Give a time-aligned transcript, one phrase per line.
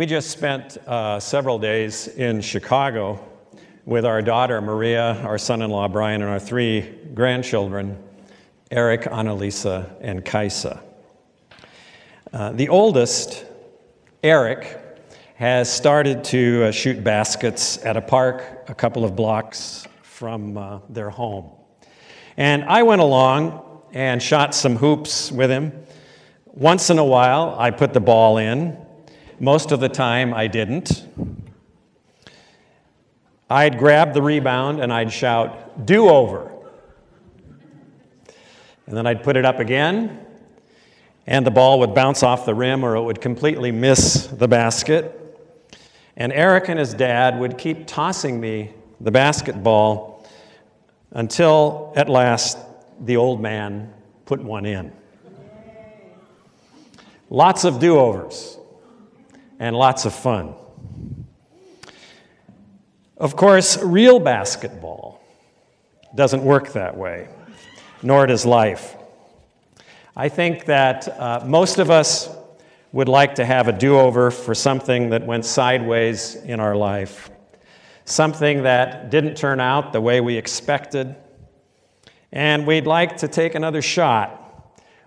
[0.00, 3.22] We just spent uh, several days in Chicago
[3.84, 8.02] with our daughter Maria, our son in law Brian, and our three grandchildren
[8.70, 10.82] Eric, Annalisa, and Kaisa.
[12.32, 13.44] Uh, the oldest,
[14.22, 14.80] Eric,
[15.34, 20.78] has started to uh, shoot baskets at a park a couple of blocks from uh,
[20.88, 21.50] their home.
[22.38, 25.84] And I went along and shot some hoops with him.
[26.46, 28.78] Once in a while, I put the ball in.
[29.42, 31.08] Most of the time, I didn't.
[33.48, 36.52] I'd grab the rebound and I'd shout, do over.
[38.86, 40.26] And then I'd put it up again,
[41.26, 45.16] and the ball would bounce off the rim or it would completely miss the basket.
[46.18, 50.28] And Eric and his dad would keep tossing me the basketball
[51.12, 52.58] until at last
[53.00, 53.90] the old man
[54.26, 54.92] put one in.
[57.30, 58.58] Lots of do overs
[59.60, 60.54] and lots of fun.
[63.16, 65.20] Of course, real basketball
[66.14, 67.28] doesn't work that way,
[68.02, 68.96] nor does life.
[70.16, 72.30] I think that uh, most of us
[72.92, 77.30] would like to have a do over for something that went sideways in our life,
[78.06, 81.14] something that didn't turn out the way we expected,
[82.32, 84.36] and we'd like to take another shot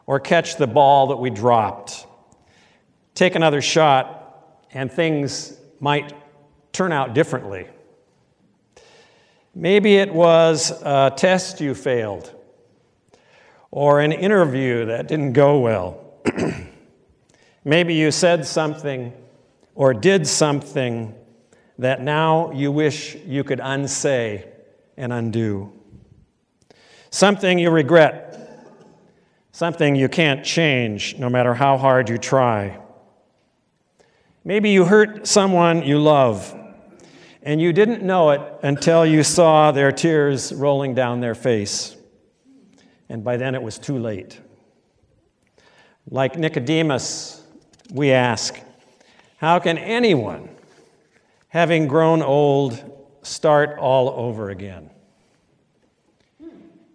[0.05, 2.05] or catch the ball that we dropped.
[3.15, 4.22] Take another shot,
[4.73, 6.13] and things might
[6.71, 7.67] turn out differently.
[9.55, 12.33] Maybe it was a test you failed
[13.69, 16.03] or an interview that didn't go well.
[17.63, 19.13] Maybe you said something
[19.75, 21.15] or did something
[21.77, 24.47] that now you wish you could unsay
[24.97, 25.71] and undo.
[27.09, 28.67] Something you regret,
[29.51, 32.79] something you can't change no matter how hard you try.
[34.45, 36.53] Maybe you hurt someone you love
[37.43, 41.95] and you didn't know it until you saw their tears rolling down their face.
[43.07, 44.39] And by then it was too late.
[46.09, 47.41] Like Nicodemus,
[47.91, 48.59] we ask,
[49.37, 50.49] how can anyone,
[51.47, 52.81] having grown old,
[53.21, 54.89] start all over again?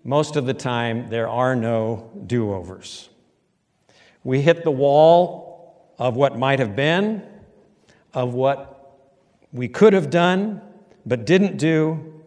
[0.05, 3.09] Most of the time, there are no do overs.
[4.25, 7.23] We hit the wall of what might have been,
[8.15, 9.01] of what
[9.53, 10.61] we could have done
[11.07, 12.23] but didn't do,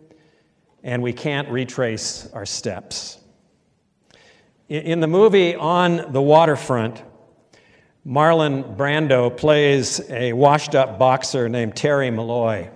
[0.83, 3.19] and we can't retrace our steps.
[4.69, 7.03] In the movie On the Waterfront,
[8.05, 12.69] Marlon Brando plays a washed up boxer named Terry Malloy.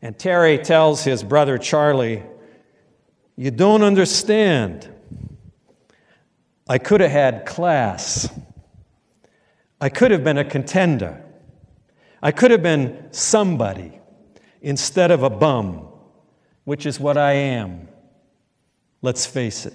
[0.00, 2.22] And Terry tells his brother Charlie,
[3.36, 4.88] You don't understand.
[6.68, 8.28] I could have had class.
[9.80, 11.24] I could have been a contender.
[12.22, 13.98] I could have been somebody
[14.60, 15.88] instead of a bum,
[16.64, 17.88] which is what I am.
[19.02, 19.74] Let's face it.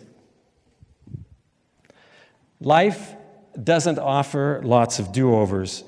[2.61, 3.13] Life
[3.61, 5.83] doesn't offer lots of do overs,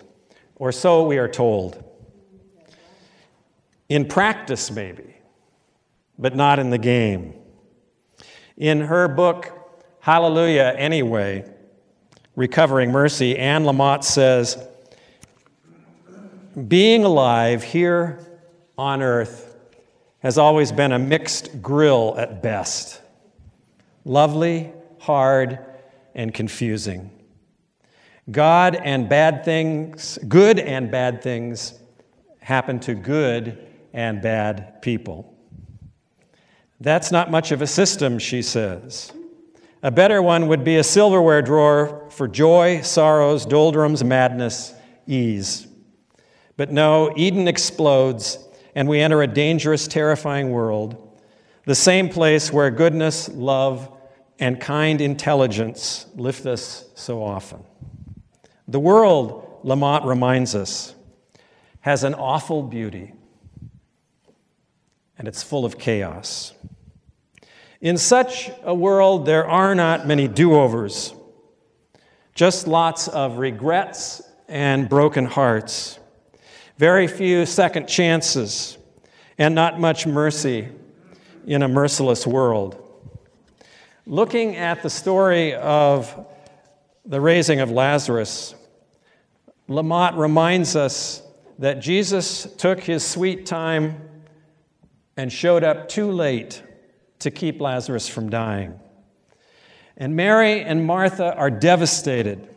[0.56, 1.84] or so we are told.
[3.88, 5.16] In practice, maybe,
[6.18, 7.34] but not in the game.
[8.58, 9.54] In her book,
[10.02, 11.50] Hallelujah Anyway,
[12.36, 14.58] Recovering Mercy, Anne Lamott says,
[16.68, 18.20] being alive here
[18.78, 19.56] on earth
[20.20, 23.02] has always been a mixed grill at best
[24.06, 25.60] lovely, hard,
[26.16, 27.12] and confusing.
[28.32, 31.78] God and bad things, good and bad things,
[32.40, 35.36] happen to good and bad people.
[36.80, 39.12] That's not much of a system, she says.
[39.84, 44.74] A better one would be a silverware drawer for joy, sorrows, doldrums, madness,
[45.08, 45.69] ease.
[46.60, 48.38] But no, Eden explodes,
[48.76, 51.18] and we enter a dangerous, terrifying world,
[51.66, 53.90] the same place where goodness, love,
[54.40, 57.64] and kind intelligence lift us so often.
[58.68, 60.96] The world, Lamott reminds us,
[61.80, 63.14] has an awful beauty,
[65.18, 66.52] and it's full of chaos.
[67.80, 71.14] In such a world, there are not many do overs,
[72.36, 75.99] just lots of regrets and broken hearts
[76.80, 78.78] very few second chances,
[79.38, 80.70] and not much mercy
[81.46, 82.82] in a merciless world.
[84.06, 86.26] Looking at the story of
[87.06, 88.56] the raising of Lazarus,
[89.68, 91.22] Lamott reminds us
[91.58, 94.00] that Jesus took his sweet time
[95.18, 96.64] and showed up too late
[97.20, 98.80] to keep Lazarus from dying.
[99.98, 102.48] And Mary and Martha are devastated.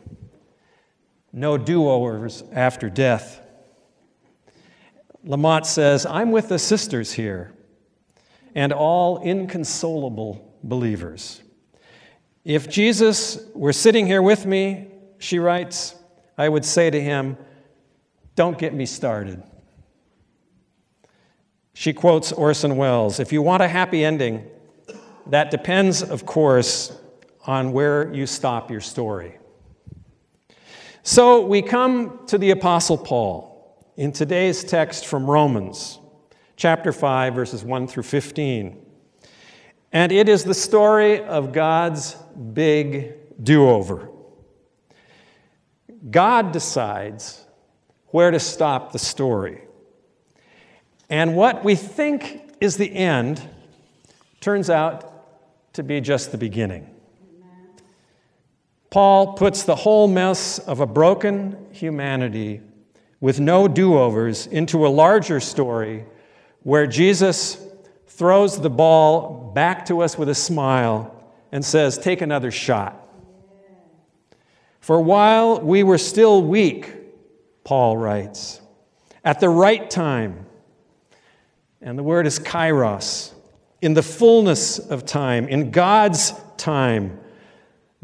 [1.33, 3.41] No do overs after death.
[5.25, 7.53] Lamott says, I'm with the sisters here
[8.55, 11.41] and all inconsolable believers.
[12.43, 14.87] If Jesus were sitting here with me,
[15.17, 15.95] she writes,
[16.37, 17.37] I would say to him,
[18.35, 19.41] Don't get me started.
[21.73, 24.45] She quotes Orson Welles If you want a happy ending,
[25.27, 26.95] that depends, of course,
[27.45, 29.37] on where you stop your story.
[31.01, 33.52] So we come to the Apostle Paul
[33.95, 35.99] in today's text from Romans,
[36.55, 38.83] chapter 5, verses 1 through 15.
[39.91, 42.15] And it is the story of God's
[42.53, 43.13] big
[43.43, 44.09] do over.
[46.09, 47.45] God decides
[48.07, 49.61] where to stop the story.
[51.09, 53.41] And what we think is the end
[54.41, 56.89] turns out to be just the beginning.
[58.89, 62.61] Paul puts the whole mess of a broken humanity
[63.23, 66.03] with no do overs into a larger story
[66.63, 67.57] where Jesus
[68.05, 73.01] throws the ball back to us with a smile and says, Take another shot.
[74.81, 76.93] For while we were still weak,
[77.63, 78.59] Paul writes,
[79.23, 80.45] at the right time,
[81.79, 83.31] and the word is kairos,
[83.81, 87.17] in the fullness of time, in God's time,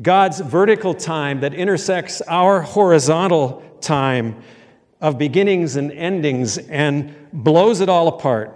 [0.01, 4.41] God's vertical time that intersects our horizontal time
[5.01, 8.55] of beginnings and endings and blows it all apart.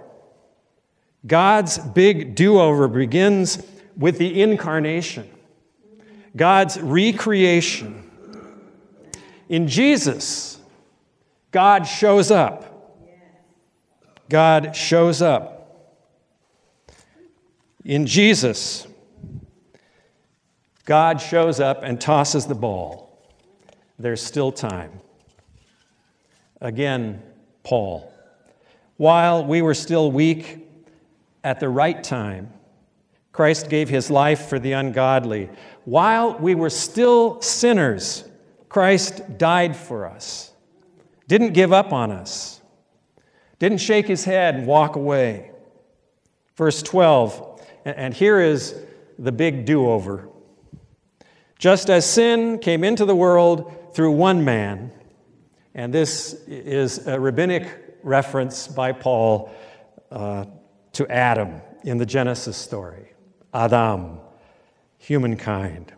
[1.26, 3.62] God's big do over begins
[3.96, 5.28] with the incarnation,
[6.36, 8.02] God's recreation.
[9.48, 10.58] In Jesus,
[11.50, 12.70] God shows up.
[14.28, 15.54] God shows up.
[17.84, 18.86] In Jesus,
[20.84, 23.30] God shows up and tosses the ball.
[23.98, 25.00] There's still time.
[26.60, 27.22] Again,
[27.62, 28.12] Paul.
[28.96, 30.64] While we were still weak,
[31.44, 32.52] at the right time,
[33.30, 35.50] Christ gave his life for the ungodly.
[35.84, 38.24] While we were still sinners,
[38.68, 40.52] Christ died for us,
[41.28, 42.62] didn't give up on us,
[43.58, 45.50] didn't shake his head and walk away.
[46.56, 48.74] Verse 12, and here is
[49.18, 50.28] the big do over.
[51.58, 54.92] Just as sin came into the world through one man,
[55.74, 59.50] and this is a rabbinic reference by Paul
[60.10, 60.44] uh,
[60.92, 63.12] to Adam in the Genesis story
[63.52, 64.18] Adam,
[64.98, 65.92] humankind.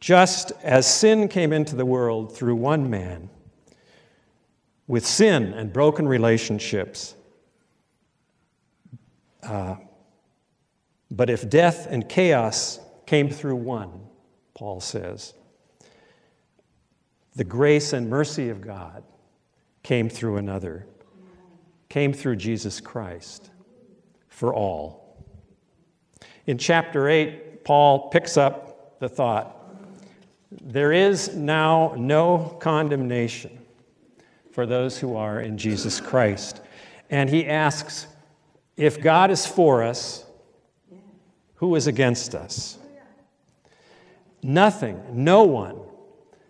[0.00, 3.30] Just as sin came into the world through one man,
[4.86, 7.14] with sin and broken relationships,
[9.42, 9.76] uh,
[11.10, 14.06] but if death and chaos came through one,
[14.54, 15.34] Paul says,
[17.38, 19.04] the grace and mercy of God
[19.84, 20.86] came through another,
[21.88, 23.50] came through Jesus Christ
[24.26, 25.24] for all.
[26.46, 29.54] In chapter 8, Paul picks up the thought
[30.50, 33.56] there is now no condemnation
[34.50, 36.60] for those who are in Jesus Christ.
[37.08, 38.08] And he asks,
[38.76, 40.24] if God is for us,
[41.56, 42.78] who is against us?
[44.42, 45.78] Nothing, no one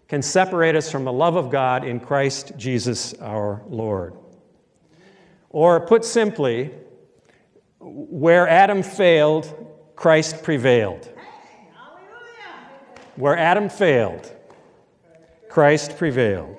[0.09, 4.15] can separate us from the love of God in Christ Jesus our Lord.
[5.51, 6.71] Or put simply,
[7.79, 9.55] where Adam failed,
[9.97, 11.13] Christ prevailed.
[13.17, 14.33] Where Adam failed,
[15.49, 16.57] Christ prevailed.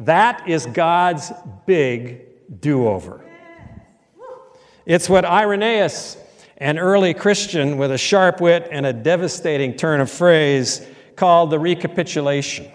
[0.00, 1.32] That is God's
[1.66, 3.24] big do over.
[4.86, 6.16] It's what Irenaeus,
[6.58, 11.58] an early Christian with a sharp wit and a devastating turn of phrase, called the
[11.58, 12.70] recapitulation,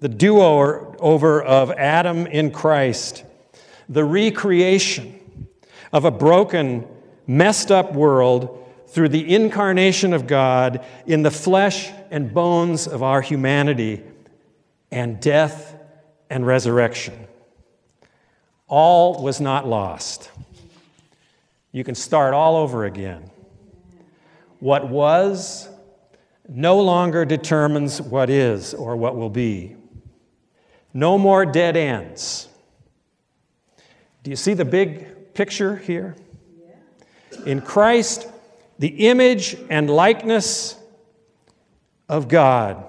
[0.00, 3.24] the do over of Adam in Christ,
[3.88, 5.48] the recreation
[5.92, 6.86] of a broken,
[7.26, 13.20] messed up world through the incarnation of God in the flesh and bones of our
[13.20, 14.02] humanity
[14.90, 15.74] and death
[16.30, 17.26] and resurrection.
[18.68, 20.30] All was not lost.
[21.72, 23.30] You can start all over again.
[24.60, 25.68] What was
[26.48, 29.76] no longer determines what is or what will be.
[30.92, 32.48] No more dead ends.
[34.22, 36.16] Do you see the big picture here?
[37.46, 38.28] In Christ,
[38.78, 40.76] the image and likeness
[42.08, 42.84] of God,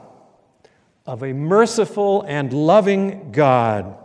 [1.05, 3.97] of a merciful and loving God,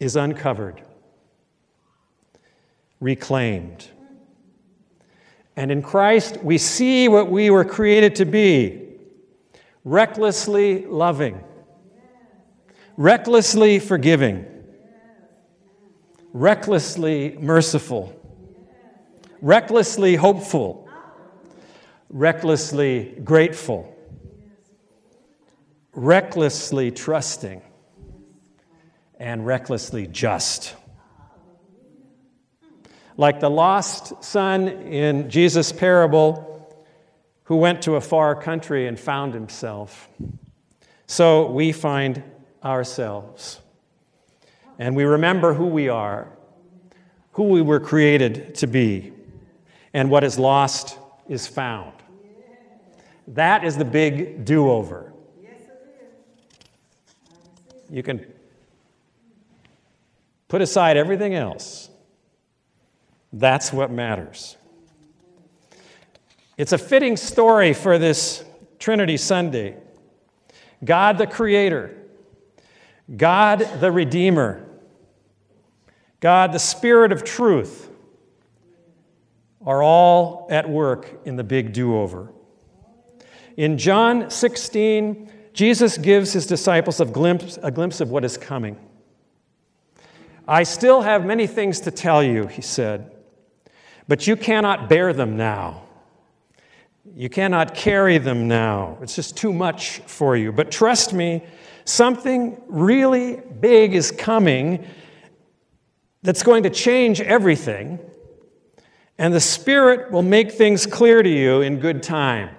[0.00, 0.80] is uncovered,
[3.00, 3.88] reclaimed.
[5.58, 8.80] And in Christ, we see what we were created to be.
[9.82, 11.42] Recklessly loving,
[12.96, 14.46] recklessly forgiving,
[16.32, 18.14] recklessly merciful,
[19.42, 20.88] recklessly hopeful,
[22.08, 23.92] recklessly grateful,
[25.92, 27.62] recklessly trusting,
[29.18, 30.76] and recklessly just.
[33.18, 36.46] Like the lost son in Jesus' parable,
[37.44, 40.08] who went to a far country and found himself.
[41.06, 42.22] So we find
[42.62, 43.60] ourselves.
[44.78, 46.28] And we remember who we are,
[47.32, 49.12] who we were created to be,
[49.92, 50.96] and what is lost
[51.28, 51.94] is found.
[53.26, 55.12] That is the big do over.
[57.90, 58.24] You can
[60.46, 61.90] put aside everything else.
[63.32, 64.56] That's what matters.
[66.56, 68.44] It's a fitting story for this
[68.78, 69.76] Trinity Sunday.
[70.84, 71.96] God the Creator,
[73.16, 74.64] God the Redeemer,
[76.20, 77.90] God the Spirit of truth
[79.64, 82.32] are all at work in the big do over.
[83.56, 88.78] In John 16, Jesus gives his disciples a glimpse, a glimpse of what is coming.
[90.46, 93.10] I still have many things to tell you, he said,
[94.08, 95.82] but you cannot bear them now.
[97.14, 98.98] You cannot carry them now.
[99.02, 100.50] It's just too much for you.
[100.50, 101.44] But trust me,
[101.84, 104.86] something really big is coming
[106.22, 107.98] that's going to change everything,
[109.18, 112.50] and the Spirit will make things clear to you in good time.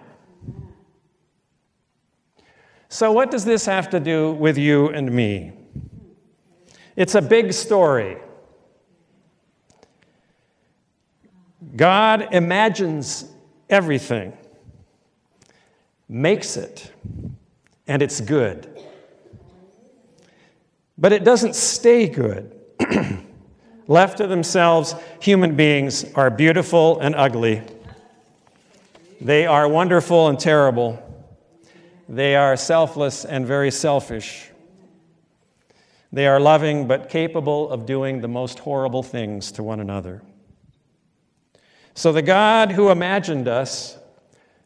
[2.90, 5.54] So, what does this have to do with you and me?
[6.96, 8.18] It's a big story.
[11.76, 13.26] God imagines
[13.70, 14.38] everything,
[16.08, 16.92] makes it,
[17.88, 18.68] and it's good.
[20.98, 22.56] But it doesn't stay good.
[23.88, 27.62] Left to themselves, human beings are beautiful and ugly.
[29.22, 31.02] They are wonderful and terrible.
[32.08, 34.50] They are selfless and very selfish.
[36.12, 40.22] They are loving but capable of doing the most horrible things to one another.
[42.00, 43.98] So the God who imagined us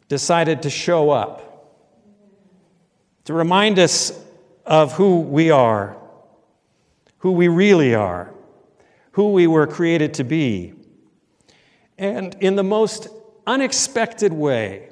[0.07, 1.81] decided to show up,
[3.23, 4.23] to remind us
[4.67, 5.97] of who we are,
[7.17, 8.31] who we really are,
[9.13, 10.75] who we were created to be.
[11.97, 13.07] And in the most
[13.47, 14.89] unexpected way,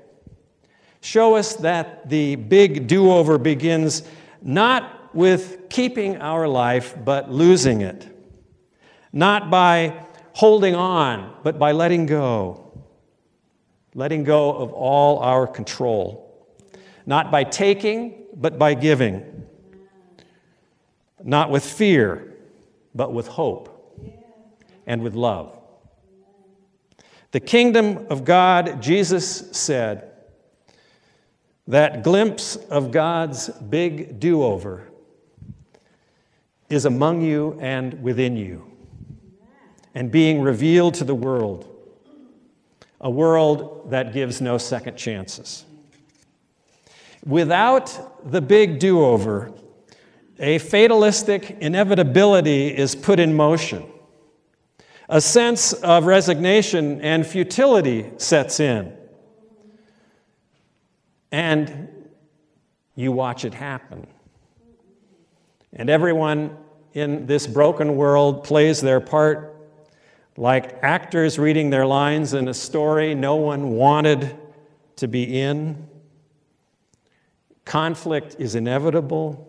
[1.00, 4.02] show us that the big do over begins
[4.42, 8.08] not with keeping our life, but losing it.
[9.14, 12.72] Not by holding on, but by letting go.
[13.94, 16.28] Letting go of all our control.
[17.06, 19.48] Not by taking, but by giving.
[21.24, 22.36] Not with fear,
[22.96, 23.68] but with hope
[24.88, 25.58] and with love.
[27.32, 30.10] The kingdom of God, Jesus said,
[31.68, 34.90] that glimpse of God's big do over
[36.70, 38.71] is among you and within you
[39.94, 41.68] and being revealed to the world,
[43.00, 45.66] a world that gives no second chances.
[47.26, 49.52] Without the big do over,
[50.40, 53.86] a fatalistic inevitability is put in motion.
[55.08, 58.98] A sense of resignation and futility sets in
[61.32, 61.88] and
[62.96, 64.06] you watch it happen.
[65.74, 66.58] And everyone
[66.94, 69.56] in this broken world plays their part
[70.38, 74.38] like actors reading their lines in a story no one wanted
[74.96, 75.88] to be in.
[77.66, 79.48] Conflict is inevitable.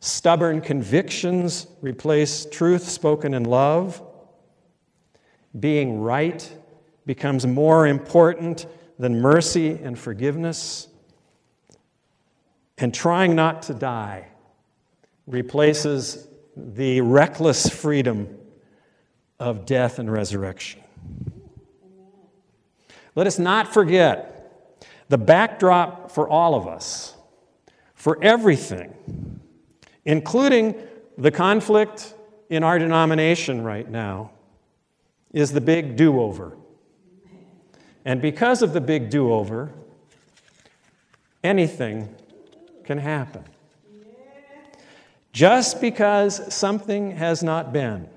[0.00, 4.02] Stubborn convictions replace truth spoken in love.
[5.58, 6.52] Being right
[7.06, 8.66] becomes more important
[8.98, 10.88] than mercy and forgiveness.
[12.78, 14.28] And trying not to die
[15.26, 18.28] replaces the reckless freedom
[19.38, 20.82] of death and resurrection.
[23.14, 24.72] Let us not forget
[25.08, 27.14] the backdrop for all of us,
[27.94, 29.40] for everything,
[30.04, 30.74] including
[31.16, 32.14] the conflict
[32.50, 34.30] in our denomination right now,
[35.32, 36.56] is the big do over.
[38.04, 39.72] And because of the big do over,
[41.42, 42.14] anything
[42.84, 43.44] can happen.
[45.32, 48.08] Just because something has not been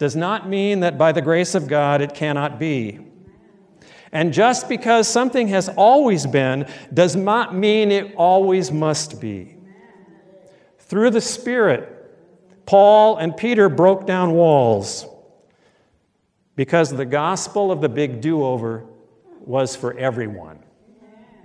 [0.00, 2.98] does not mean that by the grace of God it cannot be.
[4.12, 9.58] And just because something has always been does not mean it always must be.
[10.78, 12.16] Through the Spirit,
[12.64, 15.06] Paul and Peter broke down walls
[16.56, 18.86] because the gospel of the big do over
[19.40, 20.60] was for everyone,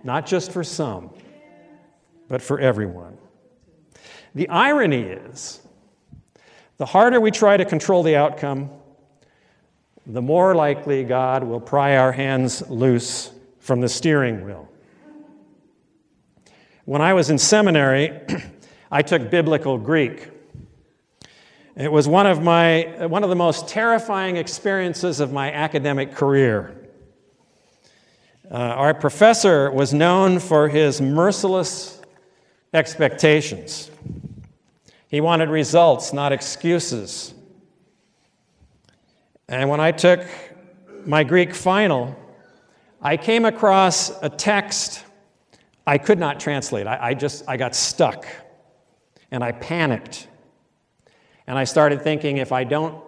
[0.05, 1.09] not just for some,
[2.29, 3.17] but for everyone.
[4.33, 5.64] The irony is
[6.77, 8.69] the harder we try to control the outcome,
[10.05, 14.69] the more likely God will pry our hands loose from the steering wheel.
[16.83, 18.19] When I was in seminary,
[18.91, 20.29] I took biblical Greek.
[21.75, 26.75] It was one of, my, one of the most terrifying experiences of my academic career.
[28.49, 31.99] Uh, our professor was known for his merciless
[32.73, 33.89] expectations.
[35.15, 37.33] He wanted results, not excuses.
[39.47, 40.27] And when I took
[41.05, 42.19] my Greek final,
[43.01, 45.05] I came across a text
[45.87, 46.85] I could not translate.
[46.85, 48.27] I, I just I got stuck
[49.31, 50.27] and I panicked.
[51.47, 53.01] And I started thinking if I don't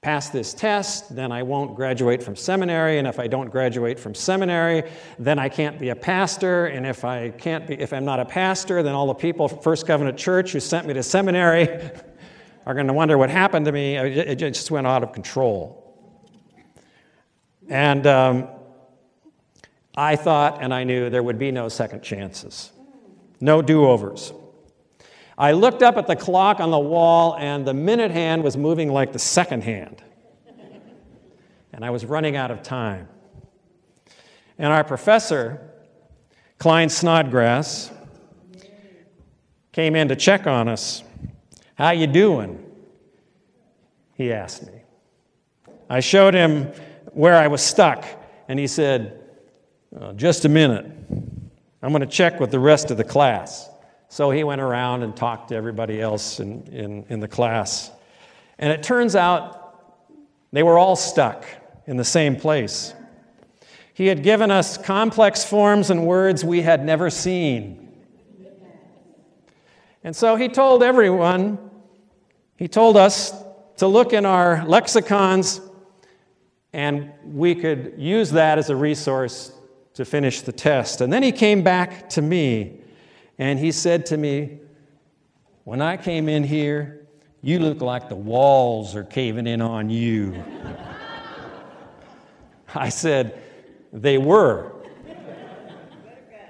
[0.00, 2.98] pass this test, then I won't graduate from seminary.
[2.98, 4.88] And if I don't graduate from seminary,
[5.18, 6.66] then I can't be a pastor.
[6.66, 9.60] And if I can't be, if I'm not a pastor, then all the people from
[9.60, 11.68] First Covenant Church who sent me to seminary
[12.66, 13.96] are going to wonder what happened to me.
[13.96, 15.84] It just went out of control.
[17.68, 18.48] And um,
[19.96, 22.70] I thought and I knew there would be no second chances,
[23.40, 24.32] no do overs.
[25.38, 28.92] I looked up at the clock on the wall, and the minute hand was moving
[28.92, 30.02] like the second hand.
[31.72, 33.06] And I was running out of time.
[34.58, 35.60] And our professor,
[36.58, 37.92] Klyne Snodgrass,
[39.70, 41.04] came in to check on us.
[41.76, 42.64] How you doing?
[44.14, 44.82] He asked me.
[45.88, 46.64] I showed him
[47.12, 48.04] where I was stuck,
[48.48, 49.22] and he said,
[49.98, 50.84] uh, just a minute.
[51.80, 53.70] I'm going to check with the rest of the class.
[54.08, 57.90] So he went around and talked to everybody else in, in, in the class.
[58.58, 59.78] And it turns out
[60.52, 61.44] they were all stuck
[61.86, 62.94] in the same place.
[63.92, 67.84] He had given us complex forms and words we had never seen.
[70.04, 71.58] And so he told everyone,
[72.56, 73.34] he told us
[73.76, 75.60] to look in our lexicons,
[76.72, 79.52] and we could use that as a resource
[79.94, 81.00] to finish the test.
[81.00, 82.77] And then he came back to me
[83.38, 84.58] and he said to me,
[85.64, 87.06] When I came in here,
[87.42, 90.42] you look like the walls are caving in on you.
[92.74, 93.40] I said,
[93.92, 94.72] They were.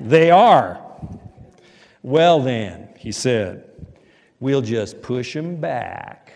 [0.01, 0.85] They are.
[2.03, 3.69] Well, then, he said,
[4.41, 6.33] we'll just push them back.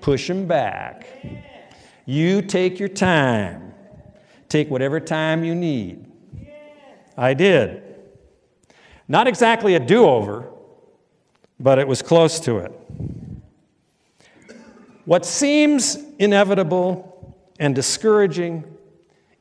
[0.00, 1.06] Push them back.
[2.06, 3.74] You take your time.
[4.48, 6.06] Take whatever time you need.
[7.16, 7.89] I did.
[9.10, 10.48] Not exactly a do over,
[11.58, 12.70] but it was close to it.
[15.04, 18.62] What seems inevitable and discouraging,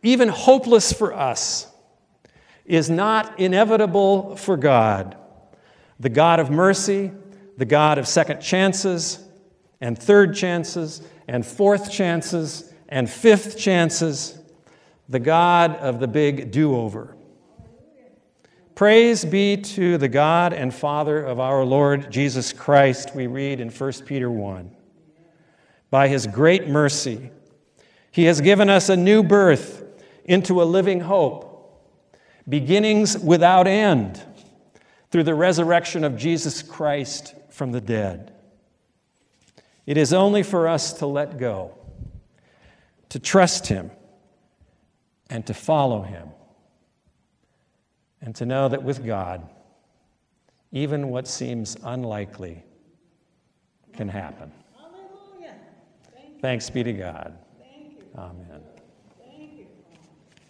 [0.02, 1.68] even hopeless for us,
[2.66, 5.16] is not inevitable for God,
[6.00, 7.12] the God of mercy,
[7.56, 9.24] the God of second chances,
[9.82, 14.40] and third chances, and fourth chances, and fifth chances
[15.10, 17.16] the God of the big do over.
[18.80, 23.70] Praise be to the God and Father of our Lord Jesus Christ, we read in
[23.70, 24.74] 1 Peter 1.
[25.90, 27.30] By his great mercy,
[28.10, 29.84] he has given us a new birth
[30.24, 31.84] into a living hope,
[32.48, 34.24] beginnings without end,
[35.12, 38.34] through the resurrection of Jesus Christ from the dead.
[39.86, 41.74] It is only for us to let go,
[43.10, 43.92] to trust him
[45.30, 46.30] and to follow Him.
[48.22, 49.48] And to know that with God,
[50.72, 52.64] even what seems unlikely
[53.94, 54.52] can happen.
[54.78, 55.56] Hallelujah.
[56.42, 57.38] Thanks be to God.
[58.16, 58.49] Amen.